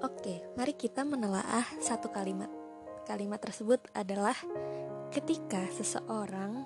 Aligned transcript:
Oke, 0.00 0.40
mari 0.56 0.72
kita 0.72 1.04
menelaah 1.04 1.76
satu 1.76 2.08
kalimat. 2.08 2.48
Kalimat 3.04 3.36
tersebut 3.36 3.84
adalah 3.92 4.32
ketika 5.12 5.60
seseorang 5.76 6.64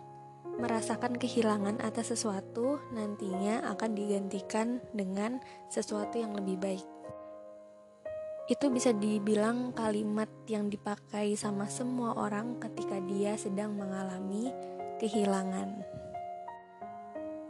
merasakan 0.54 1.18
kehilangan 1.18 1.82
atas 1.82 2.14
sesuatu, 2.14 2.78
nantinya 2.94 3.66
akan 3.74 3.90
digantikan 3.98 4.78
dengan 4.94 5.42
sesuatu 5.66 6.14
yang 6.14 6.30
lebih 6.38 6.62
baik. 6.62 6.86
Itu 8.46 8.70
bisa 8.70 8.94
dibilang 8.94 9.74
kalimat 9.74 10.30
yang 10.46 10.70
dipakai 10.70 11.34
sama 11.34 11.66
semua 11.66 12.14
orang 12.14 12.62
ketika 12.62 13.02
dia 13.02 13.34
sedang 13.34 13.74
mengalami 13.74 14.54
kehilangan. 15.02 15.82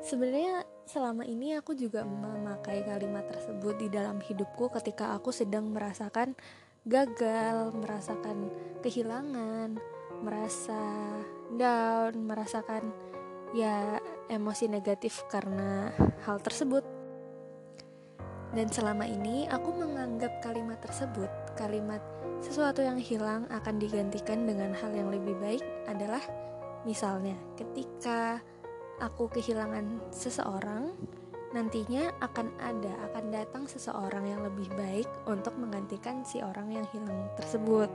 Sebenarnya 0.00 0.64
selama 0.84 1.24
ini 1.24 1.56
aku 1.56 1.72
juga 1.72 2.04
memakai 2.04 2.84
kalimat 2.84 3.24
tersebut 3.28 3.80
di 3.80 3.88
dalam 3.88 4.20
hidupku 4.20 4.68
ketika 4.80 5.16
aku 5.16 5.32
sedang 5.32 5.72
merasakan 5.72 6.36
gagal, 6.84 7.72
merasakan 7.72 8.52
kehilangan, 8.84 9.80
merasa 10.20 10.84
down, 11.56 12.12
merasakan 12.28 12.92
ya 13.56 13.96
emosi 14.28 14.68
negatif 14.68 15.24
karena 15.32 15.92
hal 16.28 16.40
tersebut. 16.44 16.84
Dan 18.54 18.70
selama 18.70 19.08
ini 19.08 19.50
aku 19.50 19.74
menganggap 19.74 20.38
kalimat 20.44 20.78
tersebut, 20.78 21.26
kalimat 21.58 21.98
sesuatu 22.38 22.84
yang 22.84 23.00
hilang 23.00 23.48
akan 23.50 23.80
digantikan 23.80 24.46
dengan 24.46 24.76
hal 24.76 24.94
yang 24.94 25.10
lebih 25.10 25.34
baik 25.40 25.64
adalah 25.88 26.22
misalnya 26.84 27.34
ketika 27.56 28.38
aku 29.00 29.30
kehilangan 29.30 30.10
seseorang, 30.10 30.94
nantinya 31.54 32.10
akan 32.18 32.50
ada, 32.58 32.92
akan 33.10 33.24
datang 33.30 33.64
seseorang 33.70 34.26
yang 34.26 34.42
lebih 34.42 34.66
baik 34.74 35.08
untuk 35.30 35.54
menggantikan 35.54 36.26
si 36.26 36.42
orang 36.42 36.74
yang 36.74 36.86
hilang 36.90 37.30
tersebut. 37.38 37.90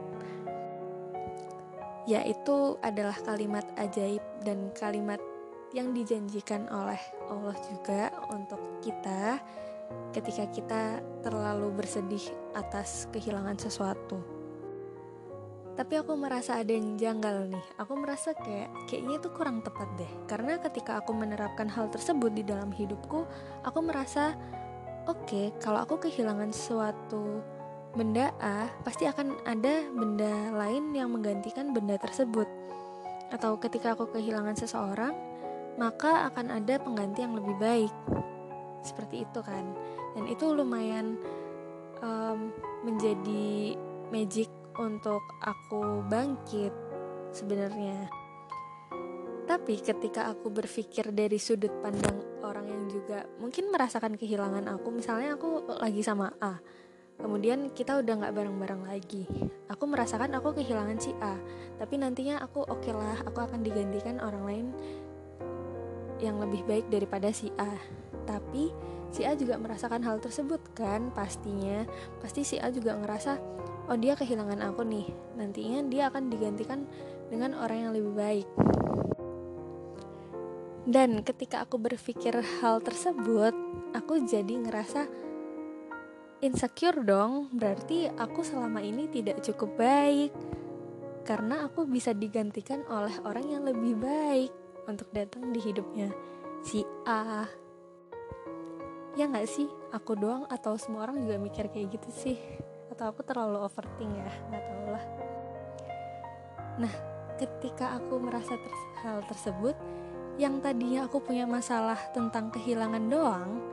Yaitu 2.08 2.80
adalah 2.82 3.16
kalimat 3.22 3.68
ajaib 3.78 4.24
dan 4.42 4.74
kalimat 4.74 5.22
yang 5.76 5.94
dijanjikan 5.94 6.66
oleh 6.74 6.98
Allah 7.30 7.54
juga 7.70 8.10
untuk 8.34 8.82
kita 8.82 9.38
ketika 10.14 10.46
kita 10.50 10.84
terlalu 11.22 11.70
bersedih 11.74 12.34
atas 12.58 13.06
kehilangan 13.14 13.58
sesuatu 13.58 14.39
tapi 15.80 15.96
aku 15.96 16.12
merasa 16.20 16.60
ada 16.60 16.76
yang 16.76 17.00
janggal 17.00 17.56
nih. 17.56 17.66
Aku 17.80 17.96
merasa 17.96 18.36
kayak 18.36 18.68
kayaknya 18.92 19.24
itu 19.24 19.32
kurang 19.32 19.64
tepat 19.64 19.88
deh. 19.96 20.12
Karena 20.28 20.60
ketika 20.60 21.00
aku 21.00 21.16
menerapkan 21.16 21.72
hal 21.72 21.88
tersebut 21.88 22.36
di 22.36 22.44
dalam 22.44 22.68
hidupku 22.76 23.24
aku 23.64 23.80
merasa 23.80 24.36
oke 25.08 25.24
okay, 25.24 25.46
kalau 25.64 25.88
aku 25.88 26.04
kehilangan 26.04 26.52
suatu 26.52 27.40
benda 27.96 28.36
A 28.44 28.68
pasti 28.84 29.08
akan 29.08 29.40
ada 29.48 29.88
benda 29.96 30.52
lain 30.52 30.92
yang 30.92 31.16
menggantikan 31.16 31.72
benda 31.72 31.96
tersebut. 31.96 32.52
Atau 33.32 33.56
ketika 33.64 33.96
aku 33.96 34.12
kehilangan 34.12 34.60
seseorang 34.60 35.16
maka 35.80 36.28
akan 36.28 36.60
ada 36.60 36.76
pengganti 36.76 37.24
yang 37.24 37.40
lebih 37.40 37.56
baik. 37.56 37.94
Seperti 38.84 39.24
itu 39.24 39.40
kan. 39.40 39.64
Dan 40.12 40.28
itu 40.28 40.44
lumayan 40.52 41.16
um, 42.04 42.52
menjadi 42.84 43.80
magic 44.12 44.59
untuk 44.78 45.24
aku 45.42 46.06
bangkit 46.06 46.72
sebenarnya. 47.34 48.10
Tapi 49.50 49.82
ketika 49.82 50.30
aku 50.30 50.54
berpikir 50.54 51.10
dari 51.10 51.42
sudut 51.42 51.74
pandang 51.82 52.22
orang 52.46 52.70
yang 52.70 52.84
juga 52.86 53.26
mungkin 53.42 53.74
merasakan 53.74 54.14
kehilangan 54.14 54.70
aku, 54.70 54.94
misalnya 54.94 55.34
aku 55.34 55.66
lagi 55.82 56.06
sama 56.06 56.30
A, 56.38 56.62
kemudian 57.18 57.74
kita 57.74 57.98
udah 57.98 58.14
nggak 58.14 58.36
bareng-bareng 58.38 58.86
lagi. 58.86 59.26
Aku 59.74 59.90
merasakan 59.90 60.38
aku 60.38 60.54
kehilangan 60.54 61.02
si 61.02 61.18
A, 61.18 61.34
tapi 61.82 61.98
nantinya 61.98 62.38
aku 62.46 62.62
oke 62.62 62.78
okay 62.78 62.94
lah, 62.94 63.26
aku 63.26 63.42
akan 63.42 63.66
digantikan 63.66 64.22
orang 64.22 64.44
lain 64.46 64.68
yang 66.22 66.38
lebih 66.38 66.62
baik 66.70 66.86
daripada 66.94 67.34
si 67.34 67.50
A. 67.58 67.74
Tapi 68.30 68.70
si 69.10 69.26
A 69.26 69.34
juga 69.34 69.58
merasakan 69.58 70.06
hal 70.06 70.22
tersebut 70.22 70.62
kan, 70.78 71.10
pastinya. 71.18 71.90
Pasti 72.22 72.46
si 72.46 72.62
A 72.62 72.70
juga 72.70 72.94
ngerasa 72.94 73.42
oh 73.90 73.98
dia 73.98 74.14
kehilangan 74.14 74.62
aku 74.70 74.86
nih. 74.86 75.10
Nantinya 75.36 75.82
dia 75.90 76.14
akan 76.14 76.30
digantikan 76.30 76.86
dengan 77.28 77.58
orang 77.58 77.90
yang 77.90 77.92
lebih 77.98 78.14
baik. 78.14 78.48
Dan 80.90 81.22
ketika 81.26 81.66
aku 81.66 81.78
berpikir 81.82 82.34
hal 82.62 82.82
tersebut 82.82 83.54
aku 83.98 84.26
jadi 84.30 84.54
ngerasa 84.62 85.10
insecure 86.46 87.02
dong. 87.02 87.50
Berarti 87.50 88.10
aku 88.14 88.46
selama 88.46 88.80
ini 88.86 89.10
tidak 89.10 89.42
cukup 89.42 89.74
baik. 89.76 90.32
Karena 91.26 91.66
aku 91.66 91.86
bisa 91.86 92.14
digantikan 92.14 92.86
oleh 92.90 93.14
orang 93.26 93.46
yang 93.50 93.64
lebih 93.66 93.98
baik 93.98 94.50
untuk 94.90 95.10
datang 95.14 95.50
di 95.54 95.62
hidupnya 95.62 96.10
si 96.66 96.82
A. 97.06 97.46
Ya 99.14 99.26
nggak 99.30 99.50
sih? 99.50 99.70
Aku 99.94 100.18
doang 100.18 100.46
atau 100.50 100.78
semua 100.78 101.06
orang 101.10 101.22
juga 101.22 101.38
mikir 101.38 101.70
kayak 101.70 101.98
gitu 101.98 102.10
sih 102.14 102.38
atau 103.00 103.16
aku 103.16 103.24
terlalu 103.24 103.64
overthink 103.64 104.12
ya 104.12 104.28
nggak 104.52 104.60
tahu 104.68 104.86
lah. 104.92 105.06
Nah 106.84 106.94
ketika 107.40 107.96
aku 107.96 108.20
merasa 108.20 108.60
ter 108.60 108.74
hal 109.08 109.24
tersebut 109.24 109.72
yang 110.36 110.60
tadinya 110.60 111.08
aku 111.08 111.24
punya 111.24 111.48
masalah 111.48 111.96
tentang 112.12 112.52
kehilangan 112.52 113.08
doang 113.08 113.64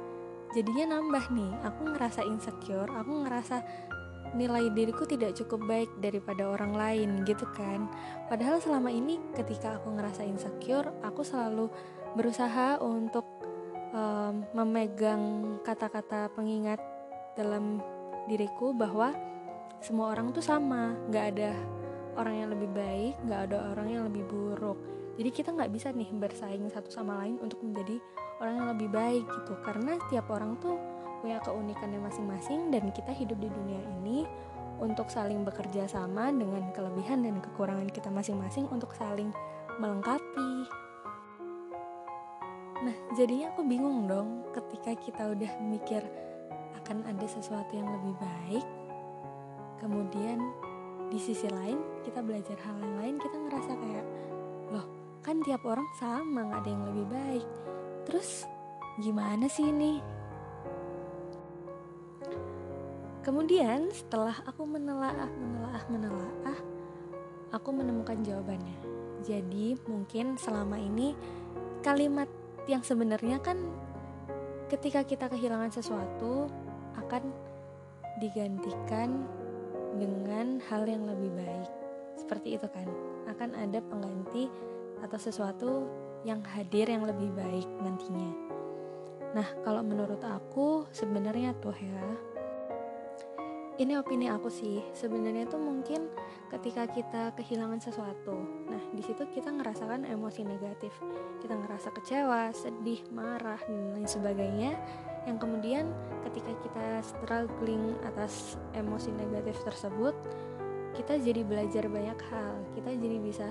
jadinya 0.54 0.94
nambah 0.94 1.26
nih 1.34 1.50
aku 1.66 1.90
ngerasa 1.90 2.22
insecure 2.22 2.86
aku 2.86 3.26
ngerasa 3.26 3.66
nilai 4.38 4.70
diriku 4.70 5.02
tidak 5.02 5.34
cukup 5.34 5.58
baik 5.66 5.90
daripada 5.98 6.46
orang 6.46 6.78
lain 6.78 7.10
gitu 7.26 7.50
kan. 7.50 7.90
Padahal 8.30 8.62
selama 8.62 8.94
ini 8.94 9.18
ketika 9.34 9.74
aku 9.82 9.90
ngerasa 9.90 10.22
insecure 10.22 10.86
aku 11.02 11.26
selalu 11.26 11.66
berusaha 12.14 12.78
untuk 12.78 13.26
um, 13.90 14.46
memegang 14.54 15.58
kata-kata 15.66 16.30
pengingat 16.30 16.78
dalam 17.34 17.82
diriku 18.26 18.74
bahwa 18.74 19.14
semua 19.80 20.12
orang 20.12 20.34
tuh 20.34 20.42
sama. 20.42 20.94
Nggak 21.10 21.26
ada 21.34 21.50
orang 22.16 22.34
yang 22.34 22.48
lebih 22.50 22.70
baik 22.72 23.14
nggak 23.28 23.40
ada 23.52 23.56
orang 23.72 23.88
yang 23.92 24.02
lebih 24.08 24.24
buruk. 24.26 24.78
Jadi 25.16 25.30
kita 25.32 25.48
nggak 25.52 25.72
bisa 25.72 25.92
nih 25.92 26.10
bersaing 26.12 26.68
satu 26.68 26.92
sama 26.92 27.24
lain 27.24 27.40
untuk 27.40 27.64
menjadi 27.64 27.96
orang 28.40 28.54
yang 28.60 28.68
lebih 28.76 28.88
baik 28.92 29.24
gitu. 29.24 29.52
Karena 29.64 29.96
setiap 30.04 30.28
orang 30.28 30.60
tuh 30.60 30.76
punya 31.24 31.40
keunikannya 31.40 32.00
masing-masing 32.04 32.68
dan 32.68 32.92
kita 32.92 33.12
hidup 33.12 33.40
di 33.40 33.48
dunia 33.48 33.80
ini 34.00 34.28
untuk 34.76 35.08
saling 35.08 35.40
bekerja 35.40 35.88
sama 35.88 36.28
dengan 36.28 36.68
kelebihan 36.76 37.24
dan 37.24 37.40
kekurangan 37.40 37.88
kita 37.88 38.12
masing-masing 38.12 38.68
untuk 38.68 38.92
saling 38.92 39.32
melengkapi. 39.80 40.68
Nah, 42.84 42.96
jadinya 43.16 43.56
aku 43.56 43.64
bingung 43.64 44.04
dong 44.04 44.44
ketika 44.52 44.92
kita 45.00 45.32
udah 45.32 45.52
mikir 45.64 46.04
akan 46.86 47.02
ada 47.02 47.26
sesuatu 47.26 47.74
yang 47.74 47.90
lebih 47.90 48.14
baik. 48.22 48.66
Kemudian 49.82 50.38
di 51.10 51.18
sisi 51.18 51.50
lain 51.50 51.82
kita 52.06 52.22
belajar 52.22 52.54
hal 52.62 52.78
yang 52.78 52.94
lain 53.02 53.14
kita 53.18 53.34
ngerasa 53.34 53.72
kayak 53.74 54.06
loh 54.70 54.86
kan 55.18 55.42
tiap 55.42 55.66
orang 55.66 55.86
sama 55.98 56.46
nggak 56.46 56.62
ada 56.62 56.70
yang 56.70 56.84
lebih 56.86 57.06
baik. 57.10 57.46
Terus 58.06 58.46
gimana 59.02 59.50
sih 59.50 59.66
ini? 59.66 59.98
Kemudian 63.26 63.90
setelah 63.90 64.38
aku 64.46 64.62
menelaah 64.62 65.26
menelaah 65.26 65.84
menelaah 65.90 66.58
aku 67.50 67.74
menemukan 67.74 68.22
jawabannya. 68.22 68.78
Jadi 69.26 69.74
mungkin 69.90 70.38
selama 70.38 70.78
ini 70.78 71.18
kalimat 71.82 72.30
yang 72.70 72.86
sebenarnya 72.86 73.42
kan 73.42 73.58
ketika 74.70 75.02
kita 75.02 75.26
kehilangan 75.26 75.74
sesuatu 75.74 76.46
akan 77.00 77.22
digantikan 78.20 79.24
dengan 79.96 80.60
hal 80.68 80.88
yang 80.88 81.04
lebih 81.04 81.32
baik. 81.36 81.70
Seperti 82.16 82.56
itu 82.56 82.68
kan, 82.68 82.88
akan 83.28 83.52
ada 83.56 83.80
pengganti 83.84 84.48
atau 85.04 85.18
sesuatu 85.20 85.70
yang 86.24 86.40
hadir 86.42 86.88
yang 86.88 87.04
lebih 87.04 87.30
baik 87.36 87.68
nantinya. 87.84 88.32
Nah, 89.36 89.48
kalau 89.60 89.84
menurut 89.84 90.20
aku 90.24 90.88
sebenarnya 90.96 91.52
tuh 91.60 91.76
ya, 91.76 92.06
ini 93.76 94.00
opini 94.00 94.32
aku 94.32 94.48
sih. 94.48 94.80
Sebenarnya 94.96 95.44
tuh 95.44 95.60
mungkin 95.60 96.08
ketika 96.48 96.88
kita 96.88 97.36
kehilangan 97.36 97.84
sesuatu, 97.84 98.32
nah 98.72 98.80
di 98.96 99.04
situ 99.04 99.28
kita 99.28 99.52
ngerasakan 99.52 100.08
emosi 100.08 100.48
negatif, 100.48 100.96
kita 101.44 101.52
ngerasa 101.52 101.92
kecewa, 101.92 102.48
sedih, 102.56 103.04
marah 103.12 103.60
dan 103.68 103.92
lain 103.92 104.08
sebagainya 104.08 104.72
yang 105.26 105.36
kemudian 105.42 105.90
ketika 106.30 106.54
kita 106.62 106.86
struggling 107.02 107.98
atas 108.06 108.54
emosi 108.78 109.10
negatif 109.10 109.58
tersebut 109.66 110.14
kita 110.96 111.20
jadi 111.20 111.44
belajar 111.44 111.84
banyak 111.92 112.16
hal. 112.32 112.54
Kita 112.72 112.88
jadi 112.96 113.20
bisa 113.20 113.46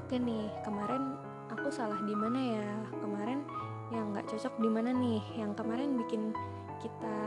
oke 0.00 0.08
okay 0.08 0.16
nih 0.16 0.48
kemarin 0.64 1.14
aku 1.52 1.68
salah 1.68 2.00
di 2.00 2.16
mana 2.16 2.40
ya? 2.56 2.68
Kemarin 3.04 3.44
yang 3.92 4.16
nggak 4.16 4.26
cocok 4.32 4.54
di 4.56 4.70
mana 4.72 4.90
nih? 4.96 5.20
Yang 5.36 5.52
kemarin 5.60 5.88
bikin 6.00 6.22
kita 6.80 7.18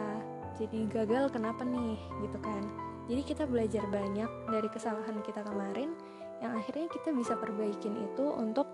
jadi 0.57 0.79
gagal 0.89 1.29
kenapa 1.29 1.61
nih? 1.61 2.01
Gitu 2.25 2.37
kan. 2.41 2.65
Jadi 3.05 3.21
kita 3.21 3.43
belajar 3.45 3.83
banyak 3.91 4.31
dari 4.49 4.69
kesalahan 4.71 5.21
kita 5.21 5.45
kemarin 5.45 5.93
yang 6.41 6.57
akhirnya 6.57 6.89
kita 6.89 7.13
bisa 7.13 7.37
perbaikin 7.37 7.93
itu 7.99 8.25
untuk 8.25 8.67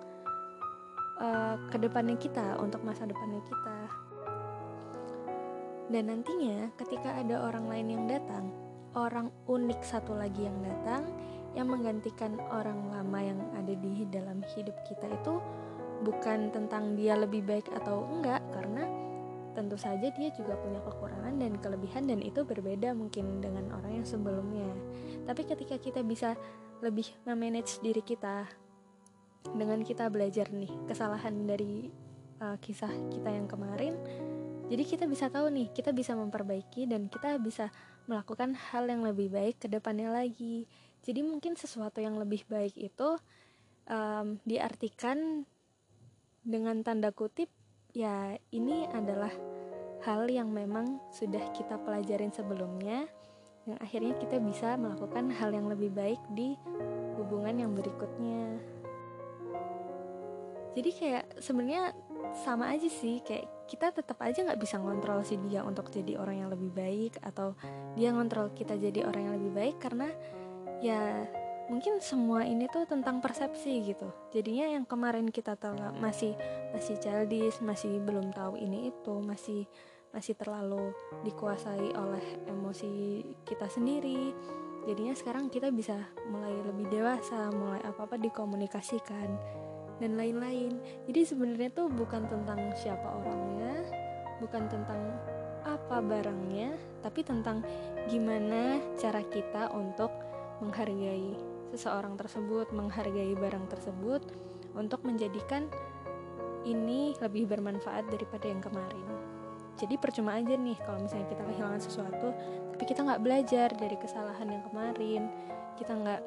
uh, 1.20 1.60
ke 1.70 1.78
depannya 1.78 2.16
kita 2.18 2.58
untuk 2.58 2.82
masa 2.82 3.06
depannya 3.06 3.42
kita 3.46 3.78
dan 5.90 6.14
nantinya 6.14 6.70
ketika 6.78 7.18
ada 7.18 7.42
orang 7.50 7.66
lain 7.66 7.88
yang 7.90 8.06
datang 8.06 8.54
orang 8.98 9.30
unik 9.46 9.82
satu 9.82 10.14
lagi 10.18 10.46
yang 10.46 10.58
datang 10.62 11.06
yang 11.58 11.70
menggantikan 11.70 12.38
orang 12.54 12.78
lama 12.94 13.20
yang 13.22 13.40
ada 13.58 13.74
di 13.74 14.06
dalam 14.10 14.46
hidup 14.54 14.78
kita 14.86 15.10
itu 15.10 15.42
bukan 16.06 16.54
tentang 16.54 16.96
dia 16.96 17.18
lebih 17.18 17.44
baik 17.44 17.68
atau 17.74 18.06
enggak 18.06 18.40
karena 18.54 18.86
tentu 19.58 19.76
saja 19.76 20.08
dia 20.14 20.30
juga 20.32 20.56
punya 20.56 20.80
kekurangan 20.80 21.36
dan 21.42 21.58
kelebihan 21.60 22.04
dan 22.08 22.24
itu 22.24 22.46
berbeda 22.46 22.96
mungkin 22.96 23.44
dengan 23.44 23.68
orang 23.76 24.00
yang 24.00 24.08
sebelumnya. 24.08 24.72
Tapi 25.26 25.42
ketika 25.44 25.76
kita 25.76 26.00
bisa 26.06 26.38
lebih 26.80 27.10
memanage 27.28 27.82
diri 27.84 28.00
kita 28.00 28.48
dengan 29.52 29.84
kita 29.84 30.08
belajar 30.08 30.48
nih 30.54 30.70
kesalahan 30.88 31.44
dari 31.44 31.92
uh, 32.40 32.56
kisah 32.62 32.92
kita 33.12 33.30
yang 33.34 33.52
kemarin 33.52 34.00
jadi 34.69 34.83
kita 34.86 35.10
bisa 35.10 35.33
tahu 35.33 35.50
nih 35.50 35.74
kita 35.74 35.89
bisa 35.89 36.13
memperbaiki 36.13 36.86
dan 36.86 37.10
kita 37.10 37.42
bisa 37.42 37.74
melakukan 38.06 38.54
hal 38.54 38.86
yang 38.86 39.01
lebih 39.01 39.33
baik 39.33 39.57
ke 39.57 39.68
depannya 39.69 40.13
lagi. 40.13 40.69
Jadi 41.01 41.25
mungkin 41.25 41.57
sesuatu 41.57 41.98
yang 42.01 42.21
lebih 42.21 42.45
baik 42.45 42.77
itu 42.77 43.18
um, 43.89 44.38
diartikan 44.45 45.45
dengan 46.45 46.86
tanda 46.86 47.10
kutip 47.10 47.50
ya 47.98 48.38
ini 48.54 48.86
adalah 48.94 49.33
hal 50.06 50.30
yang 50.30 50.54
memang 50.54 51.01
sudah 51.10 51.50
kita 51.51 51.81
pelajarin 51.81 52.30
sebelumnya 52.30 53.10
yang 53.66 53.77
akhirnya 53.81 54.16
kita 54.21 54.38
bisa 54.38 54.77
melakukan 54.77 55.33
hal 55.33 55.50
yang 55.50 55.66
lebih 55.66 55.89
baik 55.89 56.21
di 56.38 56.54
hubungan 57.18 57.57
yang 57.57 57.71
berikutnya. 57.74 58.62
Jadi 60.77 60.89
kayak 60.94 61.25
sebenarnya 61.42 61.98
sama 62.45 62.69
aja 62.77 62.88
sih 62.88 63.19
kayak 63.25 63.59
kita 63.69 63.94
tetap 63.94 64.18
aja 64.25 64.42
nggak 64.42 64.57
bisa 64.57 64.81
ngontrol 64.81 65.21
si 65.21 65.38
dia 65.45 65.62
untuk 65.62 65.94
jadi 65.94 66.18
orang 66.18 66.42
yang 66.42 66.50
lebih 66.50 66.74
baik 66.74 67.21
atau 67.21 67.54
dia 67.94 68.10
ngontrol 68.10 68.50
kita 68.57 68.74
jadi 68.74 69.06
orang 69.06 69.30
yang 69.30 69.36
lebih 69.38 69.54
baik 69.54 69.75
karena 69.77 70.10
ya 70.81 71.30
mungkin 71.69 72.01
semua 72.01 72.50
ini 72.50 72.66
tuh 72.66 72.89
tentang 72.89 73.21
persepsi 73.21 73.86
gitu. 73.86 74.10
Jadinya 74.33 74.74
yang 74.74 74.89
kemarin 74.89 75.30
kita 75.30 75.54
tahu 75.54 75.77
masih 76.01 76.33
masih 76.74 76.98
childish 76.98 77.62
masih 77.62 78.01
belum 78.01 78.33
tahu 78.33 78.57
ini 78.57 78.89
itu 78.89 79.13
masih 79.21 79.69
masih 80.10 80.33
terlalu 80.33 80.89
dikuasai 81.21 81.94
oleh 81.94 82.25
emosi 82.50 83.21
kita 83.45 83.69
sendiri. 83.69 84.33
Jadinya 84.89 85.13
sekarang 85.13 85.54
kita 85.54 85.69
bisa 85.69 85.94
mulai 86.33 86.57
lebih 86.66 86.89
dewasa 86.89 87.54
mulai 87.54 87.86
apa 87.86 88.10
apa 88.10 88.18
dikomunikasikan 88.18 89.30
dan 90.00 90.16
lain-lain 90.16 90.80
jadi 91.06 91.28
sebenarnya 91.28 91.69
tuh 91.75 91.88
bukan 91.92 92.25
tentang 92.28 92.72
siapa 92.75 93.07
orangnya 93.24 93.88
bukan 94.40 94.66
tentang 94.72 95.00
apa 95.68 96.00
barangnya 96.01 96.74
tapi 97.04 97.22
tentang 97.22 97.62
gimana 98.07 98.80
cara 98.96 99.22
kita 99.28 99.69
untuk 99.75 100.10
menghargai 100.60 101.50
seseorang 101.72 102.18
tersebut, 102.18 102.74
menghargai 102.74 103.34
barang 103.38 103.66
tersebut 103.69 104.22
untuk 104.75 105.01
menjadikan 105.06 105.69
ini 106.68 107.16
lebih 107.24 107.48
bermanfaat 107.48 108.10
daripada 108.12 108.45
yang 108.50 108.60
kemarin. 108.60 109.07
Jadi 109.80 109.95
percuma 109.95 110.36
aja 110.36 110.60
nih 110.60 110.75
kalau 110.84 111.00
misalnya 111.00 111.31
kita 111.31 111.44
kehilangan 111.48 111.80
sesuatu, 111.81 112.28
tapi 112.75 112.84
kita 112.84 113.00
nggak 113.07 113.24
belajar 113.24 113.69
dari 113.80 113.95
kesalahan 113.95 114.48
yang 114.52 114.63
kemarin, 114.68 115.31
kita 115.80 115.95
nggak 115.95 116.22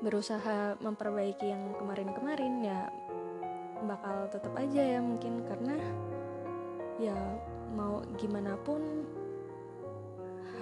berusaha 0.00 0.76
memperbaiki 0.80 1.48
yang 1.48 1.72
kemarin-kemarin 1.80 2.54
ya 2.64 2.88
bakal 3.84 4.28
tetap 4.28 4.52
aja 4.56 4.82
ya 4.96 5.00
mungkin. 5.00 5.44
Karena 5.44 5.76
ya 7.00 7.16
mau 7.76 8.00
gimana 8.16 8.56
pun 8.60 8.80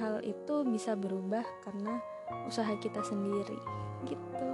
hal 0.02 0.18
itu 0.26 0.66
bisa 0.66 0.98
berubah 0.98 1.46
karena 1.62 2.02
usaha 2.46 2.70
kita 2.78 3.02
sendiri. 3.06 3.58
Gitu. 4.06 4.50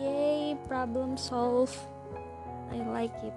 Yay 0.00 0.56
problem 0.64 1.18
solve 1.18 1.74
I 2.70 2.78
like 2.86 3.18
it. 3.26 3.34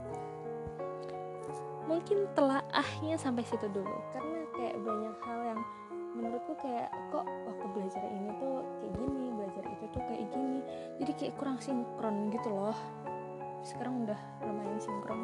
Mungkin 1.89 2.29
telaahnya 2.37 3.17
sampai 3.17 3.43
situ 3.43 3.65
dulu. 3.67 3.97
Karena 4.13 4.39
kayak 4.53 4.77
banyak 4.77 5.15
hal 5.25 5.39
yang 5.41 5.61
menurutku 6.23 6.55
kayak 6.63 6.87
kok 7.11 7.27
waktu 7.27 7.65
belajar 7.75 8.03
ini 8.07 8.31
tuh 8.39 8.63
kayak 8.79 8.93
gini 8.95 9.25
belajar 9.35 9.63
itu 9.67 9.85
tuh 9.91 10.01
kayak 10.07 10.25
gini? 10.31 10.59
Jadi 11.03 11.11
kayak 11.19 11.33
kurang 11.35 11.57
sinkron 11.59 12.31
gitu 12.31 12.47
loh. 12.47 12.77
Sekarang 13.67 14.07
udah 14.07 14.19
lumayan 14.47 14.79
sinkron. 14.79 15.21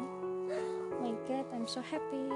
Oh 0.92 1.00
my 1.00 1.16
god 1.24 1.48
I'm 1.56 1.64
so 1.64 1.80
happy 1.80 2.28